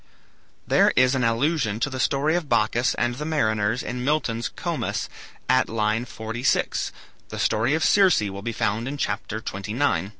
[0.65, 5.07] There is an allusion to the story of Bacchus and the mariners in Milton's "Comus,"
[5.47, 6.91] at line 46,
[7.29, 10.09] The story of Circe will be found in CHAPTER XXIX.